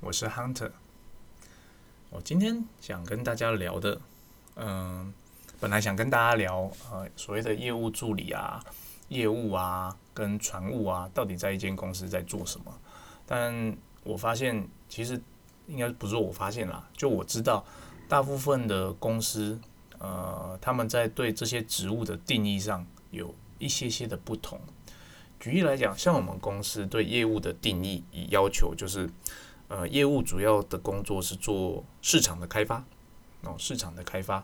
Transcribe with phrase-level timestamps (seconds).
[0.00, 0.70] 我是 Hunter。
[2.10, 3.98] 我今天想跟大家聊的，
[4.56, 5.12] 嗯，
[5.58, 8.62] 本来想跟大家聊，呃，所谓的业务助理啊、
[9.08, 12.72] 业务啊、跟船务啊，到底在一间公司在做什么？
[13.26, 15.20] 但我发现，其实
[15.66, 17.64] 应该不是我发现啦，就我知道，
[18.06, 19.58] 大部分的公司，
[19.98, 24.60] 呃，他们在对这些职务的定义上有一些些的不同。
[25.40, 29.08] 举例来讲，像我们公司对业务的定义，与要求就是，
[29.68, 32.84] 呃，业务主要的工作是做市场的开发，
[33.42, 34.42] 哦，市场的开发。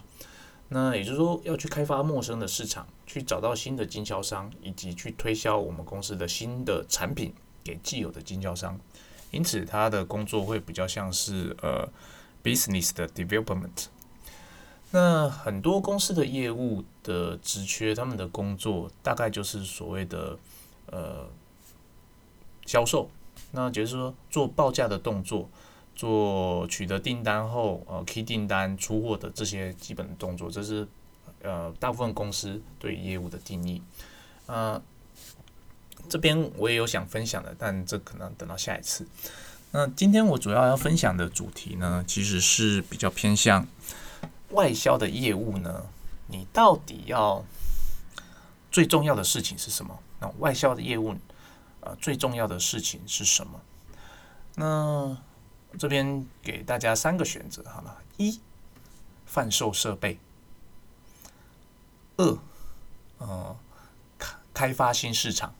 [0.68, 8.78] 那也就是说，要去开发陌生的市场，去找到新的经销商，以及去推销我们公司的新的产品给既有的经销商。
[9.30, 11.88] 因此，他的工作会比较像是呃
[12.42, 13.86] ，business 的 development。
[14.90, 20.38] 那很多公司的业务的职缺，他们的工作大概就是所谓的。
[20.86, 21.26] 呃，
[22.66, 23.08] 销售，
[23.52, 25.48] 那就是说做报价的动作，
[25.94, 30.86] 做取得订单后，呃，key 订单、出货的这些基本动作，这是
[31.42, 33.80] 呃大部分公司对业务的定义。
[34.46, 34.80] 呃，
[36.08, 39.06] 这边我也有想分享的，但这可能等到下一次。
[39.70, 43.66] 那今天我主要要分享的主题呢，其实是比较偏向
[44.50, 45.86] 外销的业务呢，
[46.26, 47.44] 你到底要
[48.70, 49.98] 最重要的事情是什么？
[50.20, 51.14] 那外销的业务，
[51.82, 53.60] 呃，最重要的事情是什么？
[54.54, 55.16] 那
[55.78, 58.40] 这边给大家三个选择，好了：一、
[59.26, 60.18] 贩售设备；
[62.16, 62.38] 二、
[63.18, 63.56] 呃，
[64.18, 65.50] 开开发新市场；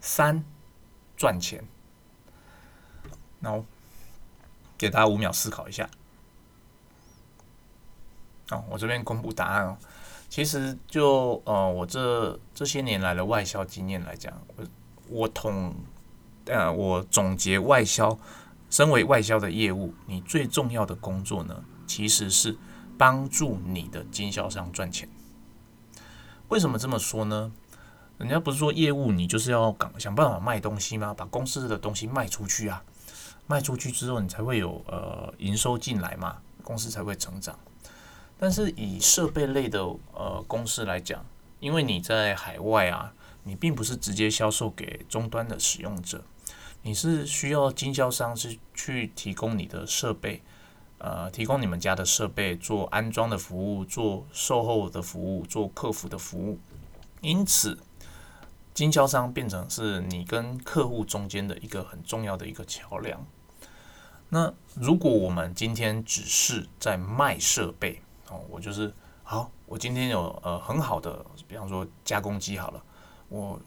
[0.00, 0.44] 三、
[1.16, 1.64] 赚钱。
[3.40, 3.62] 那
[4.76, 5.88] 给大家五秒思考一下。
[8.50, 9.78] 哦，我这边公布答案哦。
[10.28, 14.64] 其实就呃，我这这些年来的外销经验来讲，我
[15.08, 15.74] 我统
[16.44, 18.18] 呃，我总结外销，
[18.70, 22.56] 身为外销的业务，你最重要的工作呢，其实是
[22.98, 25.08] 帮助你的经销商赚钱。
[26.48, 27.52] 为什么这么说呢？
[28.18, 31.14] 人家不是说业务你就是要想想办法卖东西吗？
[31.14, 32.82] 把公司的东西卖出去啊，
[33.46, 37.58] 卖出去之后你才会有呃营收进来嘛，公司才会成长。
[38.38, 39.80] 但是以设备类的
[40.12, 41.24] 呃公司来讲，
[41.58, 43.12] 因为你在海外啊，
[43.42, 46.22] 你并不是直接销售给终端的使用者，
[46.82, 50.40] 你是需要经销商是去提供你的设备，
[50.98, 56.58] 呃，提供你们家的设备做安装的服务，做售后的服务，做客服的服务。
[57.20, 57.76] 因此，
[58.72, 63.26] 经销商变成是你跟客户中间的一个很重要的一个桥梁。
[64.28, 68.00] 那如果我们今天只是在卖设备，
[68.30, 72.82] 哦，我就是好，我今天有呃很好的，比方说加工机好了，
[73.28, 73.60] 我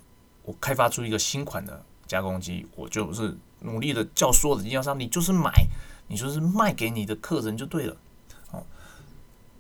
[0.43, 5.51] 我开发出一个新款的加工机，我就是努力的叫所有的经销商，你就是买，
[6.07, 7.95] 你就是卖给你的客人就对了。
[8.51, 8.63] 哦，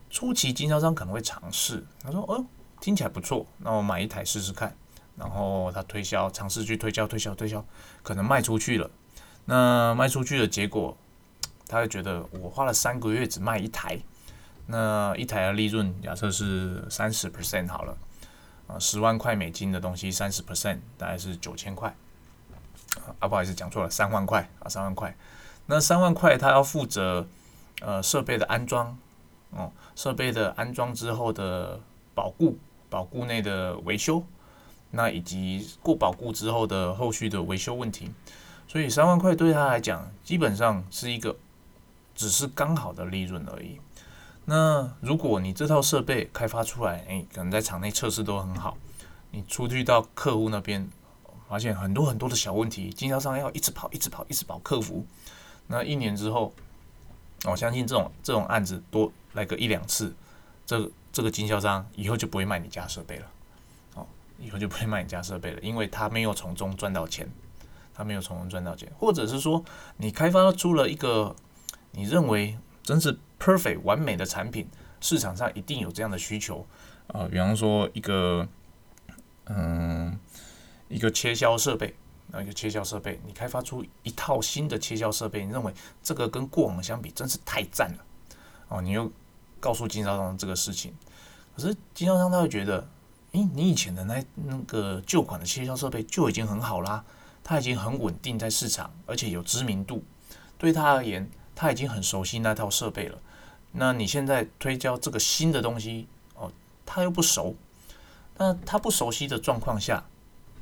[0.09, 2.43] 初期经销商可能会尝试，他说哦
[2.79, 4.75] 听起来不错，那我买一台试试看，
[5.15, 7.63] 然后他推销，尝试去推销，推销，推销，
[8.03, 8.89] 可能卖出去了，
[9.45, 10.95] 那卖出去的结果，
[11.67, 13.99] 他会觉得我花了三个月只卖一台。
[14.71, 17.97] 那一台的利润假设是三十 percent 好了，
[18.67, 21.93] 啊，十万块美金的东西三十 percent 大概是九千块，
[23.19, 25.13] 啊，不好意思讲错了，三万块啊，三万块。
[25.65, 27.27] 那三万块他要负责
[27.81, 28.97] 呃设备的安装，
[29.49, 31.77] 哦，设备的安装之后的
[32.15, 32.57] 保固，
[32.89, 34.23] 保固内的维修，
[34.91, 38.09] 那以及过保固之后的后续的维修问题，
[38.69, 41.35] 所以三万块对他来讲基本上是一个
[42.15, 43.81] 只是刚好的利润而已。
[44.43, 48.75] 那如果你这套设备开发出来，诶，可能在场内测试都很好，
[49.29, 50.89] 你出去到客户那边，
[51.47, 55.05] 发现很多很多的小问题，经销商要一直跑，一直跑，一直跑客服。
[55.67, 56.51] 那一年之后，
[57.45, 60.13] 我相信这种这种案子多来个一两次，
[60.65, 63.27] 这个这个经销商以后就不会卖你家设备了，
[63.93, 64.07] 哦，
[64.39, 67.29] 以后就不会卖你家设备了，因为他没有从中赚到钱，
[67.93, 69.63] 他没有从中赚到钱，或者是说
[69.97, 71.35] 你开发出了一个
[71.91, 73.17] 你认为真是。
[73.41, 76.63] Perfect 完美的产品，市场上一定有这样的需求
[77.07, 77.27] 啊。
[77.27, 78.47] 比方说一个，
[79.45, 80.15] 嗯，
[80.87, 81.95] 一个切削设备，
[82.27, 85.73] 那一个切削设备，你开发出一套新的切削设备，你认为
[86.03, 88.05] 这个跟过往相比真是太赞了
[88.67, 88.79] 哦。
[88.79, 89.11] 你又
[89.59, 90.93] 告诉经销商这个事情，
[91.55, 92.87] 可是经销商他会觉得，
[93.31, 97.03] 诶，你以前的那那个旧款的切削设备就已经很好啦，
[97.43, 100.03] 它已经很稳定在市场，而且有知名度，
[100.59, 103.17] 对他而言，他已经很熟悉那套设备了。
[103.73, 106.51] 那你现在推销这个新的东西哦，
[106.85, 107.55] 他又不熟，
[108.37, 110.03] 那他不熟悉的状况下，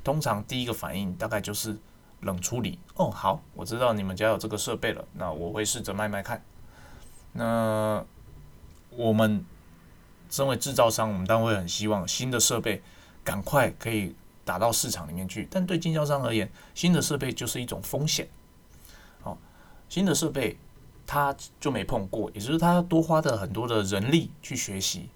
[0.04, 1.76] 通常第一个反应大概就是
[2.20, 2.78] 冷处理。
[2.94, 6.42] 哦，好，我知道你们家有这个设备了，那我会试着卖卖看。
[7.32, 8.04] 那
[8.90, 9.44] 我们
[10.30, 12.82] 身为制造商，我们当然会很希望新的设备
[13.24, 14.14] 赶快可以
[14.44, 15.48] 打到市场里面去。
[15.50, 18.28] 但对经销商而言，新的设备就是一种风险。
[19.22, 19.36] 哦，
[19.88, 20.56] 新的设备
[21.12, 25.08] 他就没碰过，也就是他多花的很多的人力去学习。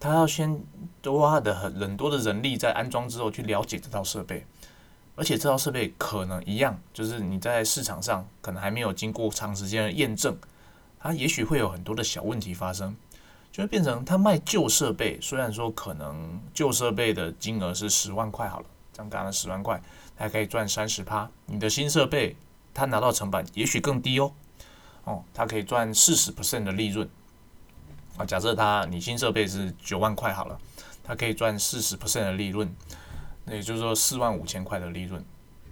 [0.00, 0.58] 他要先
[1.02, 4.46] 多花的很很多的人力在安装之后去了解这套设备，
[5.14, 10.34] 而且这套设备可能一样，就是你在市场上可能还没有经过长时间的验证，
[10.98, 12.96] 它也许会有很多的小问题发生，
[13.52, 19.78] 就会变成他卖旧设备，虽然说可能旧设备的金额是十万块好了，这样干了十万块，
[20.16, 22.34] 还可以赚三十趴，你的新设备
[22.72, 24.32] 他拿到成本也许更低哦，
[25.04, 27.08] 哦，他可以赚四十 percent 的利润。
[28.16, 30.58] 啊，假设他你新设备是九万块好了，
[31.02, 32.74] 他可以赚四十 percent 的利润，
[33.44, 35.24] 那也就是说四万五千块的利润。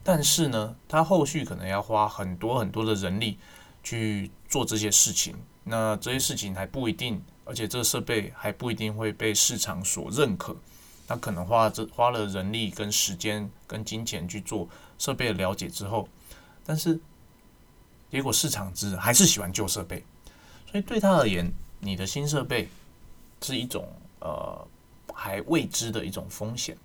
[0.02, 3.38] 但是呢，他后续可能要花很多很多的人力
[3.84, 10.56] 去做这些事情，那这些事情还不一定，而且这个设备还不一定会被市场所认可。
[11.06, 14.69] 他可能花这花了人力跟时间跟金钱去做
[14.99, 16.08] 设备的了解之后，
[16.64, 16.99] 但是
[18.12, 20.05] 结果市场之还是喜欢旧设备，
[20.70, 21.50] 所以对他而言。
[21.85, 22.69] 你的新设备
[23.41, 23.85] 是一种
[24.20, 24.69] 呃
[25.12, 26.79] 还未知的一种风险，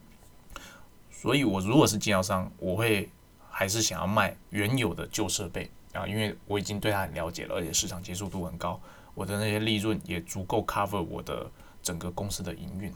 [1.12, 3.08] 所以我如果是经销商，我会
[3.52, 8.82] 还是想要卖原有的旧设备啊，因为我已经对它很了解了，而且市场接受度很高，
[9.14, 11.46] 我的那些利润也足够 cover 我的
[11.84, 12.92] 整个公司的营运。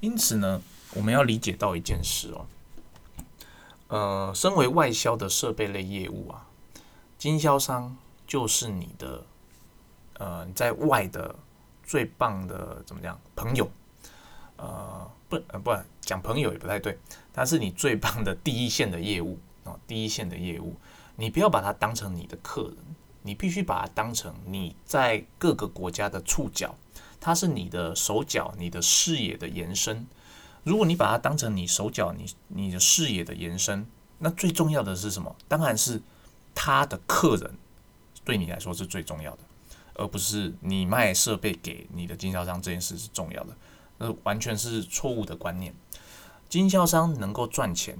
[0.00, 0.60] 因此呢，
[0.94, 2.46] 我们要理解到一件事哦，
[3.86, 6.44] 呃，身为外销的设备类业务啊，
[7.18, 9.24] 经销商就是你的。
[10.20, 11.32] 呃，在外的
[11.84, 13.16] 最棒的怎么讲？
[13.36, 13.70] 朋友，
[14.56, 16.98] 呃，不，呃，不讲朋友也不太对，
[17.32, 20.74] 他是你最棒的第一线的业务啊，第一线的业务，
[21.14, 22.76] 你不要把它当成你的客人，
[23.22, 26.74] 你必须把它当成你在各个国家的触角，
[27.20, 30.04] 它是你的手脚，你的视野的延伸。
[30.64, 33.86] 如果你把它当成你手脚，你你的视野的延伸，
[34.18, 35.36] 那最重要的是什么？
[35.46, 36.02] 当然是
[36.60, 37.54] 他的客人
[38.24, 39.38] 对你来说是最重要的。
[39.94, 43.56] 而不是你卖设备给你的经销商这件事是重要的，
[43.98, 45.74] 那完全是错误的观念。
[46.48, 47.98] 经销商能够赚钱，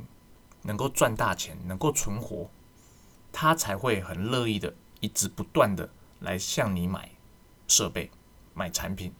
[0.63, 2.49] 能够赚大钱，能够存活，
[3.33, 5.91] 他才会很乐意的一直不断的
[6.21, 7.11] 来向你买
[7.67, 8.09] 设备、
[8.55, 9.13] 买产品，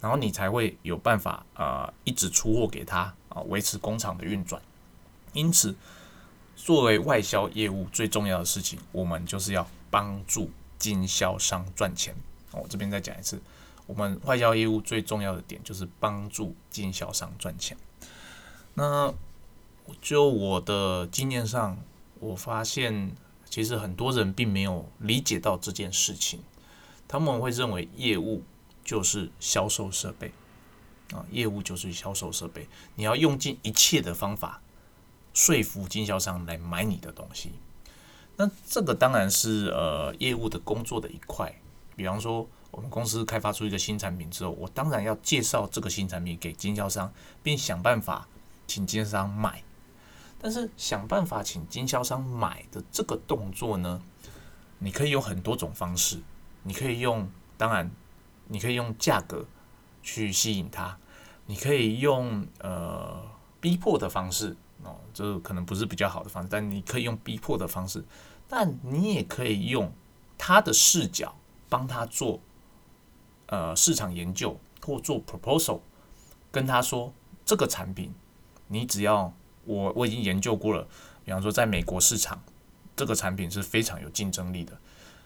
[0.00, 4.60] 然后你才会有办法啊一直出货给他啊，维持工厂的运转。
[5.32, 5.76] 因此，
[6.56, 10.50] 作为外销业务最重要的事情，我们就是要帮助。
[10.78, 12.14] 经销商赚钱，
[12.52, 13.40] 我这边再讲一次，
[13.86, 17.74] 我们外销业务最重要的点就是帮助经销商赚钱。
[18.74, 19.12] 那
[20.02, 21.78] 就我的经验上，
[22.20, 23.10] 我发现
[23.48, 26.40] 其实很多人并没有理解到这件事情，
[27.08, 28.42] 他们会认为业务
[28.84, 30.30] 就是销售设备
[31.14, 34.60] 啊，业务就是销售设备，你要用尽一切的方法
[35.36, 37.52] 说服经销商来买你的东西。
[38.38, 41.54] 那这个当然是呃业务的工作的一块，
[41.94, 47.12] 比方说我们公司开发出一个新产品之后，我当然要介绍这个新产品给经销商，
[47.42, 48.26] 并想办法
[48.66, 49.62] 请经销商买。
[50.40, 54.00] 但是想办法请经销商买的这个动作呢，
[54.78, 56.18] 你可以有很多种方式，
[56.62, 57.90] 你可以用当然
[58.48, 59.44] 你可以用价格
[60.02, 60.96] 去吸引他，
[61.44, 63.22] 你可以用呃
[63.60, 64.56] 逼迫的方式。
[64.86, 68.04] 哦，这可能不是比较好的方式，但你可以用逼迫的方式，
[68.48, 69.92] 但你也可以用
[70.38, 71.34] 他的视角
[71.68, 72.38] 帮他做
[73.46, 75.80] 呃市场研究或做 proposal，
[76.52, 77.12] 跟他说
[77.44, 78.14] 这个产品
[78.68, 79.32] 你只要
[79.64, 80.86] 我我已经研究过了，
[81.24, 82.40] 比方说在美国市场
[82.94, 84.78] 这个产品是非常有竞争力的，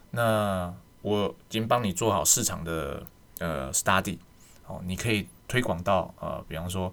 [0.09, 3.05] 那我已经帮你做好市场的
[3.37, 4.17] 呃 study，
[4.65, 6.91] 哦，你可以推广到呃比方说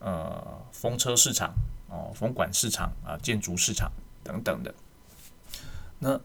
[0.00, 1.54] 呃风车市场。
[1.88, 3.90] 哦，风管市场啊，建筑市场
[4.22, 4.74] 等等的。
[5.98, 6.20] 那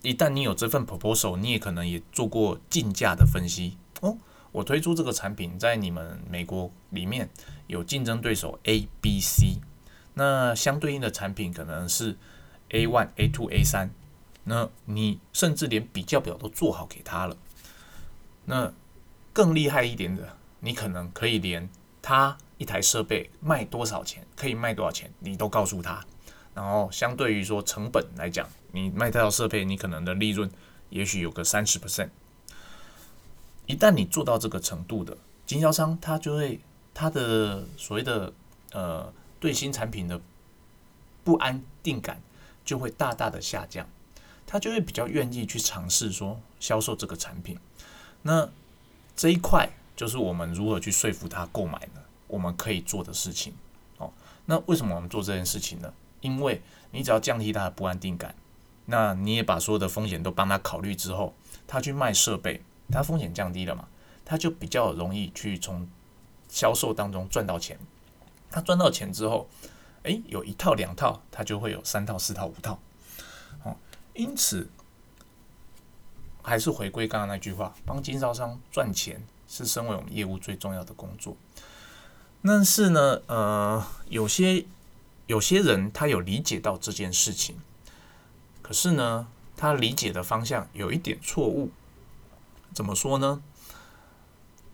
[0.00, 4.16] 一旦你有这份 proposal，你也可能也做过竞价的分析哦。
[4.50, 7.28] 我推出这个产品，在你们美国里面
[7.66, 9.58] 有竞争对手 A、B、C，
[10.14, 12.16] 那相对应的产品可能是
[12.70, 13.90] A one、A two、A 三。
[14.44, 17.36] 那你甚至连比较表都做好给他了。
[18.44, 18.72] 那
[19.32, 21.68] 更厉害一点的，你可能可以连
[22.00, 22.36] 他。
[22.62, 26.04] 一台设备卖多少钱，可以卖多少钱，你都告诉他。
[26.54, 30.48] 然后相对于说成本来讲，你卖这套设备，你可能的利润
[30.90, 32.10] 也许有个三十 percent。
[33.66, 36.60] 一旦你做到这个程度的经销商，他就会
[36.94, 38.32] 他的所谓的
[38.70, 40.20] 呃对新产品的
[41.24, 42.22] 不安定感
[42.64, 43.84] 就会大大的下降，
[44.46, 47.58] 他就会比较愿意去尝试说销售这个产品。
[48.22, 48.48] 那
[49.16, 52.01] 这一块就是我们如何去说服他购买呢？
[52.32, 53.52] 我们可以做的事情。
[53.98, 54.10] 哦，
[54.46, 55.92] 那为什么我们做这件事情呢？
[56.22, 56.62] 因为
[56.92, 58.34] 你只要降低他的不安定感，
[58.86, 61.34] 那你也把所有的风险都帮他考虑之后，
[61.66, 63.86] 他去卖设备，他风险降低了嘛，
[64.24, 65.86] 他就比较容易去从
[66.48, 67.78] 销售当中赚到钱。
[68.50, 69.46] 他赚到钱之后，
[70.04, 72.78] 诶，有一套两套，他就会有三套四套五套。
[73.64, 73.76] 哦，
[74.14, 74.70] 因此
[76.42, 81.36] 还是回归刚刚那句话，帮经销商赚钱是身为我们业务最重要的工作。
[82.44, 84.64] 但是呢，呃，有些
[85.26, 87.56] 有些人他有理解到这件事情，
[88.60, 91.70] 可是呢，他理解的方向有一点错误。
[92.72, 93.42] 怎么说呢？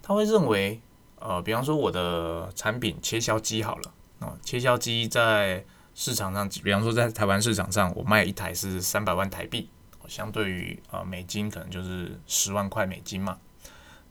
[0.03, 0.81] 他会认为。
[1.21, 9.69] 呃，比方说我的产品切削机好了啊，切削机在市场上，比方说在台湾市场上，我卖一台是三百万台币，
[10.07, 13.37] 相对于呃美金可能就是十万块美金嘛。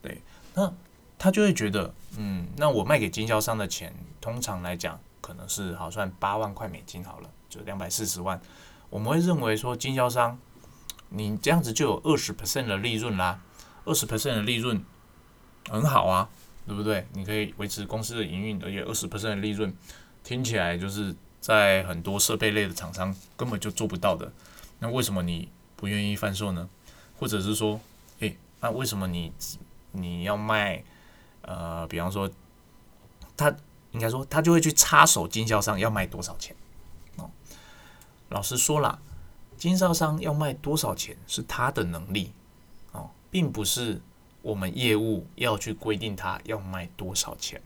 [0.02, 0.22] 对，
[0.54, 0.70] 那
[1.18, 8.40] 他就会觉得，嗯，那我卖给经销商的钱，通常来讲可能是好算八万块美金好了，就两百四十万。
[8.90, 10.38] 我们会认为说，经销商
[11.10, 13.42] 你这样子就有二十 percent 的利润啦，
[13.86, 14.84] 二十 percent 的利润
[15.70, 16.30] 很好啊。
[16.68, 17.08] 对不对？
[17.14, 19.74] 你可以维持公司的营运，而且二十 percent 的利润，
[20.22, 24.30] 听起来就是在很多设备类的厂商根本就做不到的。
[24.80, 25.48] 那为什么你
[25.78, 26.68] 不愿意贩售呢？
[27.18, 27.80] 或者是说，
[28.20, 29.32] 诶，那为什么你
[29.94, 30.84] 你要卖？
[31.48, 32.30] 呃，比方说，
[33.36, 33.52] 他
[33.90, 36.56] 应该说他就会去插手经销商要卖多少钱
[37.16, 37.28] 哦。
[38.30, 39.00] 老实说了，
[39.58, 42.32] 经销商要卖多少钱是他的能力
[42.92, 44.00] 哦，并不是。
[44.44, 47.62] 我们业务要去规定他要卖多少钱，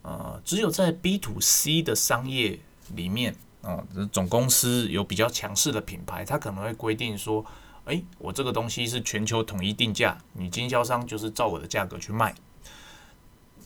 [0.00, 2.58] 呃，只有在 B to C 的商业
[2.96, 3.78] 里面，啊，
[4.10, 7.44] 总公司有比较强势的品牌，它可能会规定说，
[7.84, 12.34] 哎，我这个东西是全球统一定价，你经销商就是照我的价格去卖，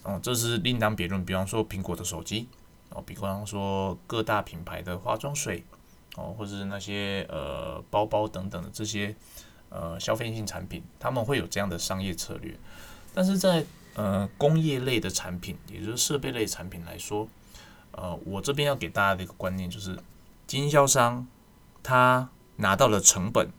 [0.06, 1.24] 哦，这是另当别论。
[1.24, 2.48] 比方说苹果的手机，
[2.90, 5.64] 哦，比方说各大品牌的化妆水，
[6.16, 9.14] 哦，或者是那些呃包包等等的这些。
[9.68, 12.56] 呃，消费性产品他们会有这样的商业策略，
[13.12, 17.28] 但是在呃工业类的产品，也就是设备类产品来说，
[17.90, 19.98] 呃，我这边要给大家的一个观念就是，
[20.46, 21.26] 经销商
[21.82, 23.50] 他拿到了成本，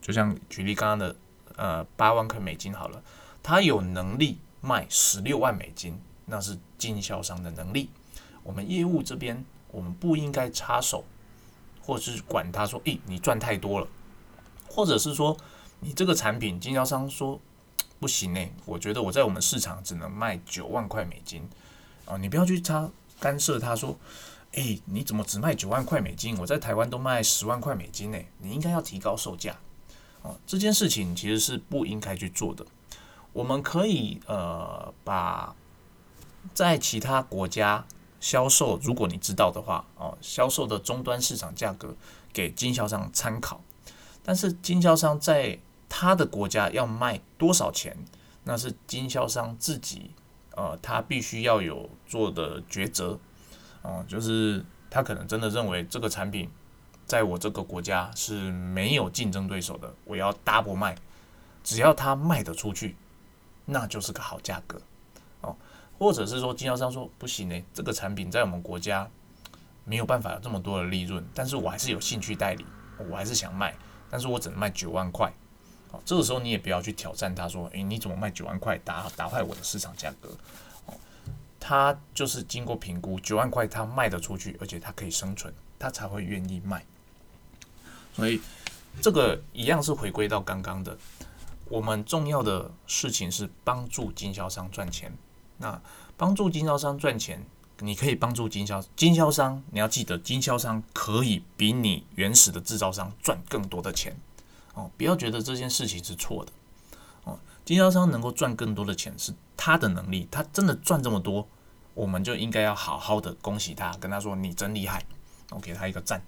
[0.00, 1.16] 就像举例刚刚的
[1.54, 3.00] 呃八万块美金好了，
[3.40, 7.90] 他有能力卖十六万美金，那是经销商的能力。
[8.42, 11.04] 我们业务这边我们不应该插手，
[11.82, 13.86] 或是管他说，诶，你赚太多了。
[14.68, 15.36] 或者是说，
[15.80, 17.38] 你这个产品经销商说
[18.00, 18.40] 不行呢？
[18.64, 21.46] 我觉得我在我们市场只能卖九万块美金
[22.06, 22.16] 啊！
[22.16, 22.88] 你不要去插
[23.20, 23.98] 干涉，他说，
[24.52, 26.38] 诶，你怎么只卖九万块美金？
[26.38, 28.18] 我在台湾都卖十万块美金呢！
[28.38, 29.58] 你应该要提高售价
[30.22, 30.36] 哦。
[30.46, 32.64] 这件事情其实是不应该去做的。
[33.32, 35.54] 我们可以呃把
[36.54, 37.84] 在其他国家
[38.20, 41.94] 销售，如果你知道的话哦，销售的终端市场价格
[42.32, 43.60] 给经销商参考。
[44.22, 45.58] 但是经销商在
[45.88, 47.96] 他的国家要卖多少钱，
[48.44, 50.12] 那是经销商自己，
[50.54, 53.18] 呃，他必须要有做的抉择，
[53.82, 56.48] 哦，就是他可能真的认为这个产品
[57.04, 60.96] 在我这个国家是没有竞争对手的，我要 double 卖，
[61.64, 62.96] 只要他卖得出去，
[63.64, 64.80] 那就是个好价格，
[65.42, 65.56] 哦，
[65.98, 69.08] 或者是说经销商说不行呢，这个产品在我们国家
[69.84, 72.64] 没有办法有这么多的利润，但是我还是有兴趣代理，
[73.10, 73.74] 我还是想卖。
[74.10, 75.32] 但是我只能卖九万块，
[75.90, 80.28] 哦，这个时候你也不要去挑战他，说，诶，你怎么卖九万块，打打坏我的市场价格，
[80.84, 80.92] 哦，
[81.58, 86.84] 他就是经过评估，九万块他卖得出去，而且他可以生存，他才会愿意卖。
[88.14, 88.38] 所以
[89.00, 90.94] 这个一样是回归到刚刚的，
[91.72, 95.16] 我们重要的事情是帮助经销商赚钱。
[95.58, 95.80] 那
[96.16, 97.44] 帮助经销商赚钱。
[97.78, 104.16] 你可以帮助经销经销商，你要记得，经销商可以比你原始的制造商赚更多的钱
[104.74, 104.88] 哦。
[104.96, 106.52] 不要觉得这件事情是错的
[107.24, 107.36] 哦。
[107.64, 111.48] 经销商能够赚更多的钱是他的能力，他真的赚这么多，
[111.94, 115.04] 我们就应该要好好的恭喜他，跟他说你真厉害，
[115.50, 116.22] 我给他一个赞。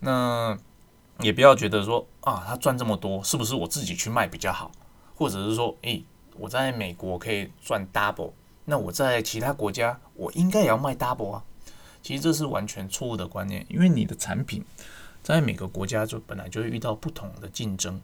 [0.00, 0.56] 那
[1.20, 4.70] 也不要觉得说啊，他赚这么多，是不是我自己去卖比较好？
[5.14, 6.04] 或者是说，诶，
[6.36, 8.32] 我在美国可以赚 double。
[8.64, 11.44] 那我在其他国家，我应该也要卖 double 啊？
[12.02, 14.64] 其实这是完全错误的观念，因为你的产品
[15.22, 18.00] 在每个国家就本来就会遇到不同的竞争，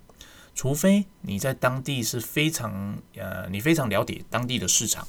[0.55, 5.07] 除非你在当地是非常呃，你非常了解当地的市场，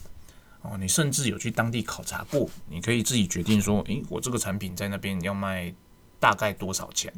[0.61, 5.73] 哦，你甚至有去当地考察过，你可以自己决定说，诶，我这个产品在那边要卖
[6.19, 7.13] 大概多少钱？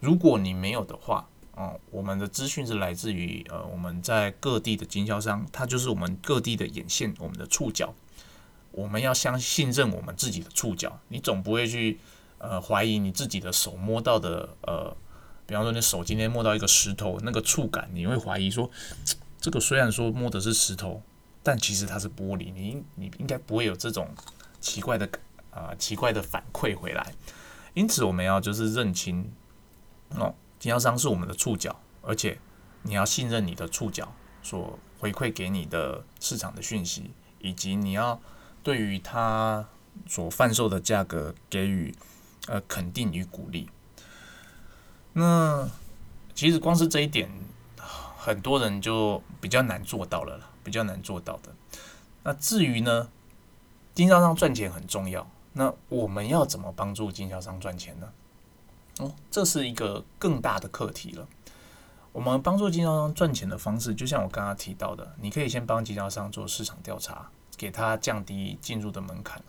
[0.00, 7.94] 如果你没有的话，哦，我们的资讯是来自于呃我们在各地的经销商，它就是我们各地的眼线，我们的触角，
[8.72, 11.98] 我们要相信任我们自己的触角，你总不会去
[12.38, 14.96] 呃怀疑你自己的手摸到的呃，
[15.46, 18.70] 比方说你手今天摸到一个石头，那个触感，你会怀疑说，
[19.40, 21.02] 这个虽然说摸的是石头。
[21.42, 24.08] 但其实它是玻璃，你你应该不会有这种
[24.60, 25.08] 奇怪的
[25.52, 27.14] 啊奇怪的反馈回来，
[27.72, 29.30] 因此我们要就是认清
[30.10, 32.38] 哦，经销商是我们的触角，而且
[32.82, 37.10] 你要信任你的触角所回馈给你的市场的讯息，
[37.40, 38.20] 以及你要
[38.62, 39.66] 对于他
[40.06, 41.94] 所贩售的价格给予
[42.46, 43.68] 呃肯定与鼓励。
[45.12, 45.68] 那
[46.34, 47.30] 其实光是这一点，
[48.16, 50.50] 很多人就比较难做到了。
[50.66, 51.54] 比较难做到的。
[52.24, 53.08] 那至于呢，
[53.94, 55.24] 经销商赚钱很重要。
[55.52, 58.08] 那我们要怎么帮助经销商赚钱呢？
[58.98, 61.26] 哦，这是一个更大的课题了。
[62.12, 69.42] 我们帮助经销商赚钱的方式，就像我刚刚提到的，你可以先帮经销商做市场调查，给他降低进入的门槛。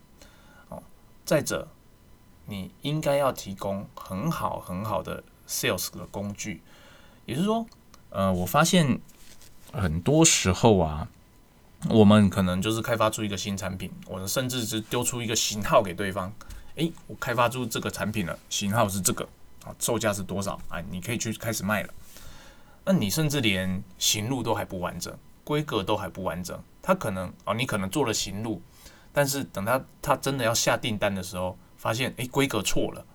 [0.70, 0.84] 哦，
[1.26, 1.68] 再者，
[2.46, 6.62] 你应该要提供很好很好的 sales 的工具。
[7.26, 7.66] 也就是说，
[8.10, 9.00] 呃，我发现。
[9.74, 11.10] 很多时候啊，
[11.90, 16.34] 我们可能就是开发出一个新产品，我们甚至是丢出一个型号给对方。
[16.76, 19.28] 诶，我开发出这个产品了，型号是这个
[19.66, 20.60] 啊，售价是多少？
[20.70, 21.94] 哎，你可以去开始卖了。
[22.86, 28.62] 那你甚至连行路都还不完整，规格都还不完整，他可能哦，你可能做了行路，
[29.12, 33.06] 但是等他他真的要下订单的时候，发现诶，规格错了，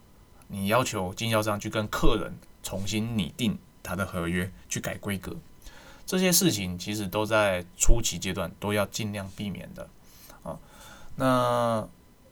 [0.48, 5.34] 你要求经销商去跟客人重新拟定他的合约，去改规格。
[6.04, 9.88] 这些事情其实都在初期阶段都要尽量避免的
[10.42, 10.58] 啊。
[11.16, 11.88] 那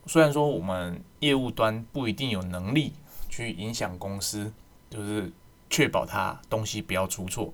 [0.07, 2.93] 虽然说我们业务端不一定有能力
[3.40, 4.52] 去影响公司，
[4.90, 5.32] 就是
[5.70, 7.52] 确保它东西不要出错，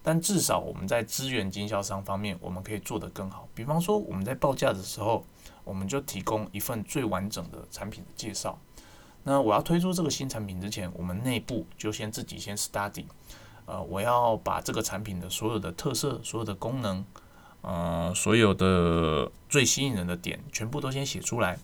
[0.00, 3.48] 但至少我们在资源经销商方面，我们可以做得更好。
[3.52, 5.24] 比方说我们在报价的时候，
[5.64, 8.56] 我们就提供一份最完整的产品的介绍。
[9.24, 13.06] 那我要推出这个新产品之前，我们内部就先自己先 study。
[13.66, 17.04] 呃，我要把这个产品的所有的特色、所有的功能，
[17.62, 21.58] 呃，所有的最吸引人的点，全部都先写出来。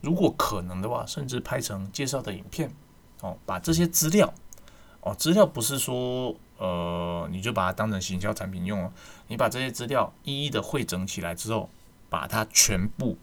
[0.00, 2.70] 如果可能的话，甚至拍成介绍的影片，
[3.24, 4.30] 哦，把这些资料，
[5.00, 8.92] 哦，资料不是说，呃，你就把它当成行销产品用哦，
[9.28, 11.70] 你把这些资料一一的汇整起来之后，
[12.10, 13.16] 把它全部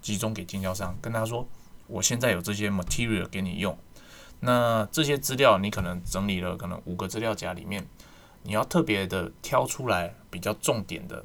[0.00, 1.46] 集中给经销商，跟他说，
[1.88, 3.76] 我现在有这些 material 给你用。
[4.40, 7.86] 那这些资料你可能整理了，可能五个资料夹里面，
[8.44, 11.22] 你要特别的挑出来比较重点的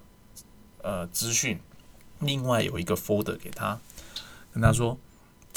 [0.81, 1.57] 呃资讯，
[2.19, 3.79] 另外有一个 folder 给他，
[4.51, 4.97] 跟他说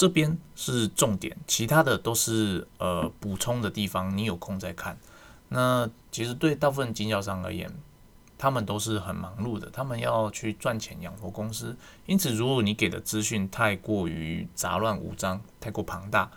[0.02, 4.98] 这边是重点，其他的都是呃补充的地方，你有空再看。
[5.48, 7.72] 那其实对大部分经销商而言，
[8.36, 16.28] 他们都是很忙碌的，他们要去赚钱养活公司，因此如果你给的资讯太过于杂乱无章，太过庞大。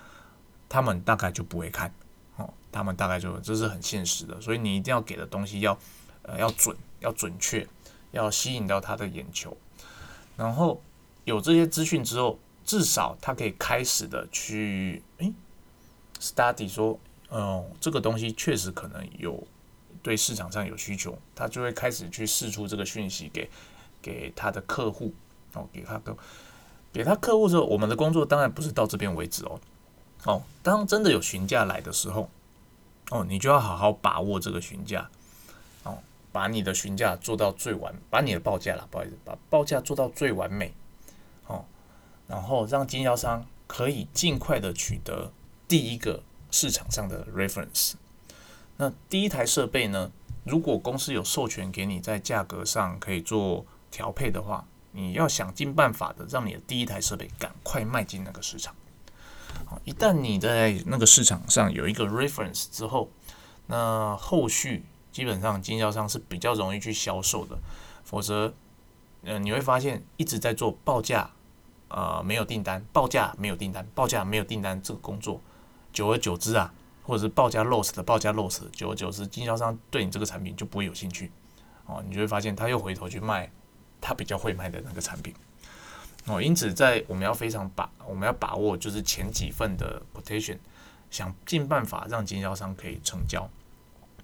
[0.69, 1.91] 他们大概就不会看，
[2.37, 5.75] 哦，他们大概就这是很现实的，所以你一定要给的东西要，
[6.21, 7.67] 呃，要准，要准确，
[8.11, 9.57] 要吸引到他的眼球，
[10.37, 10.79] 然后
[11.23, 15.33] 有这些资讯之后，至少他可以开始的去，诶
[16.19, 16.99] s t u d y 说，
[17.29, 19.41] 哦，这个东西确实可能有
[20.01, 23.49] 对市场上有需求，他就会开始去试出这个讯息给
[24.01, 25.13] 给他的客户，
[25.53, 26.15] 哦，给他的
[26.91, 29.59] 给他客户之后，我们的工作当然不是到这边为止哦。
[30.23, 32.29] 哦，当真的有询价来的时候，
[33.11, 35.07] 哦，你就要好好把握这个询价，
[35.83, 35.99] 哦，
[36.31, 40.73] 把你的询价做到最完，把你的报价了，不好意思，把报价做到最完美，
[42.27, 45.31] 然后让经销商可以尽快的取得
[45.67, 47.93] 第一个市场上的 reference。
[48.77, 50.11] 那第一台设备呢，
[50.43, 58.75] 如果公司有授权给你在价格上可以做调配的话，你要想尽办法的让你的第一台设备赶快迈进那个市场。
[59.83, 63.09] 一旦你在那个市场上有一个 reference 之后，
[63.67, 67.57] 那后续基本上经销商是比较容易去销售的。
[68.03, 68.53] 否则，
[69.23, 71.31] 呃，你会发现一直在做报价，
[71.95, 75.39] 呃，没有订单，报价没有订单，报价没有订单这个工作，
[75.93, 81.31] 久而久之啊，或者是报价 loss 的报价 loss，久而久之，经销商对你这个产品就不会有兴趣。
[81.85, 83.49] 哦，你就会发现他又回头去卖
[84.01, 85.33] 他比较会卖的那个产品。
[86.25, 90.57] 哦，因此在我们要非常把我们要把握就是前几份的 quotation，
[91.09, 93.49] 想尽办法让经销商可以成交。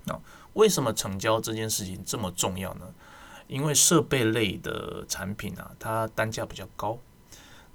[0.04, 0.20] 那
[0.56, 2.94] 为什么成交这件事情这么重要呢？
[3.48, 6.98] 因为设备类的产品啊，它单价比较高。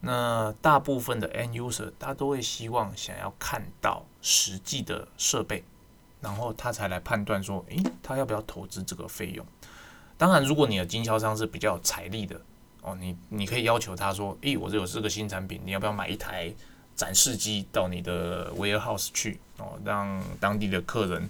[0.01, 5.65] 那大部分的 end user 他都会希望想要看到实际的设备，
[6.21, 9.45] 然后他才来判断说，诶，他要不要投资这个费用。
[10.19, 12.41] 当然，如果你的经销商是比较有财力的
[12.83, 16.55] 哦，你你可以要求他说，诶，我这有这个新产品，你要不要买一台
[16.95, 21.29] 展示机到你的 warehouse 去哦，让当地的客人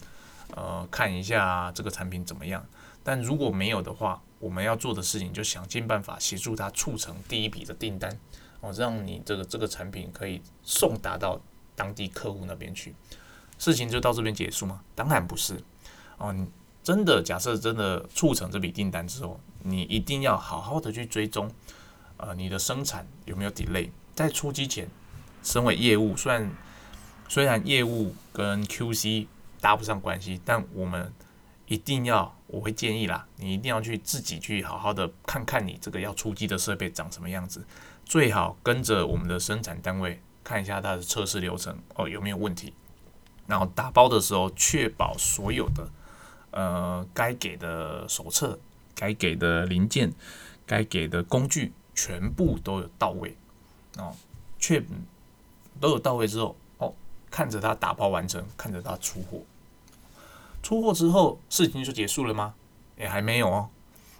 [0.54, 2.64] 呃看一下这个产品怎么样。
[3.02, 8.18] 但如果没有的话，我们要做的事情就想尽办法协助他促成第一笔的订单。
[8.66, 11.40] 哦，让你这个这个产品可以送达到
[11.76, 12.94] 当地客户那边去，
[13.58, 14.80] 事情就到这边结束吗？
[14.94, 15.62] 当然不是。
[16.18, 16.48] 哦，你
[16.82, 21.50] 真的假设真的促成这笔订单之后，你一定要好好的去追踪，
[22.16, 23.90] 呃，你的生产有没有 delay？
[24.14, 24.88] 在出机前，
[25.42, 26.50] 身为业务，虽然
[27.28, 29.26] 虽然业务跟 QC
[29.60, 31.12] 搭不上关系，但我们
[31.66, 37.66] 一定要，我会建议啦，你一定要去自己去好好的看看你这个要出机的设备长什么样子。
[38.06, 42.72] 最好跟着我们的生产单位看一下它的测试流程哦有没有问题，
[43.48, 45.88] 然后打包的时候确保所有的
[46.52, 48.56] 呃该给的手册、
[48.94, 50.12] 该给的零件、
[50.64, 53.36] 该给的工具全部都有到位
[53.98, 54.14] 哦，
[54.60, 54.80] 确
[55.80, 56.94] 都有到位之后哦，
[57.28, 59.40] 看着它打包完成，看着它出货，
[60.62, 62.54] 出货之后事情就结束了吗？
[62.96, 63.68] 也还没有哦，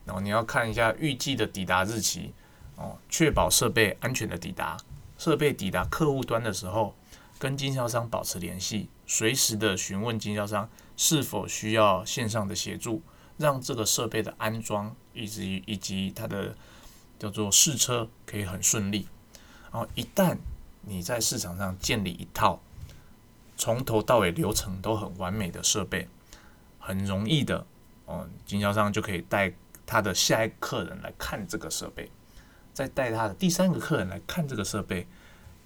[0.05, 2.35] 然后你要看一下预计的抵达日期。
[2.77, 4.77] 哦，确保设备安全的抵达，
[5.19, 6.95] 设备抵达客户端的时候，
[7.39, 13.03] 跟经销商保持联系，随时的询问经销商是否需要线上的协助，
[13.39, 16.55] 让这个设备的安装以及以及它的
[17.19, 19.09] 叫做试车可以很顺利。
[19.73, 20.37] 然后一旦
[20.83, 22.61] 你在市场上建立一套
[23.57, 26.09] 从头到尾流程都很完美的设备，
[26.79, 27.67] 很容易的，
[28.05, 29.53] 哦，经销商就可以带
[29.87, 32.11] 他的下一客人来看这个设备。
[32.77, 35.07] 再带他的第三个客人来看这个设备，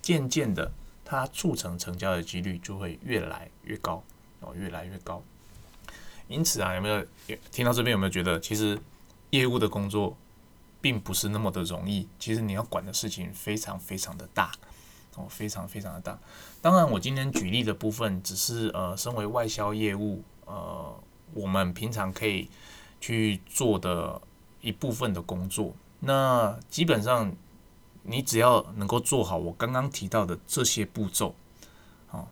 [0.00, 0.70] 渐渐的，
[1.04, 4.00] 他促成成交的几率就会越来越高
[4.38, 5.20] 哦，越来越高。
[6.28, 7.04] 因此啊，有没有
[7.50, 8.78] 听到这边有没有觉得，其实
[9.30, 10.16] 业务的工作
[10.80, 12.06] 并不是那么的容易？
[12.20, 14.52] 其实你要管的事情非常非常的大
[15.16, 16.16] 哦，非常非常的大。
[16.62, 20.94] 当然，我今天举例的部分只是呃，身为外销业务呃，
[21.34, 22.48] 我们平常可以
[23.00, 24.22] 去做的
[24.60, 25.74] 一部分的工作。
[26.00, 27.34] 那基本上，
[28.02, 31.34] 你只要能够做好我刚刚提到的这些步骤，
[32.10, 32.26] 哦，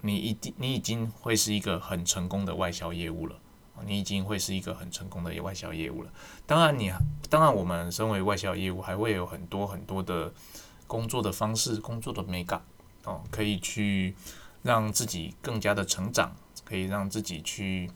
[0.00, 3.36] 你一定你已经会是一个很成功的外销业务了。
[3.86, 6.10] 你已经会是一个很成功的外销业务了。
[6.46, 6.92] 当然，你
[7.30, 10.30] 当然我们身为外销业务，还会有很多很多的
[10.86, 12.62] 工作的方式、工作的美感
[13.04, 14.14] 哦，可以去
[14.62, 16.30] 让自己更加的成长，
[16.62, 17.90] 可以让自己去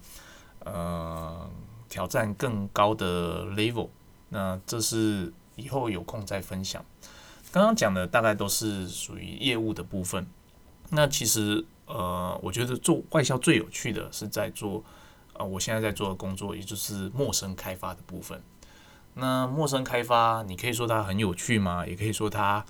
[0.61, 1.51] 呃
[1.91, 3.91] 挑战更高的 level。
[4.35, 6.85] 那这是以后有空再分享。
[7.53, 10.27] 刚刚讲的大概都是属于业务的部分。
[10.91, 14.83] 那其实呃，我觉得做外销最有趣的是在做
[15.35, 18.43] 呃，我现在在做的工作，也就是陌生开发的部分。
[19.15, 21.87] 那陌生开发，你可以说它很有趣吗？
[21.87, 22.67] 也可以说它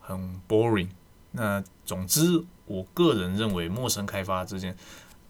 [0.00, 0.90] 很 boring。
[1.30, 4.76] 那总之，我个人认为陌生开发这件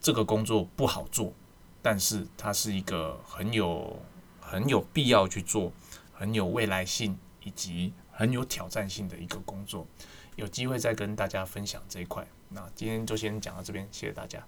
[0.00, 1.32] 这个工作不好做，
[1.80, 4.02] 但是它是一个很有。
[4.50, 5.72] 很有必要去做，
[6.12, 9.86] 很有未来性以及很有挑战性的一个工作，
[10.34, 12.26] 有机会再跟大家分享这一块。
[12.48, 14.44] 那今天就先讲到这边，谢谢大家。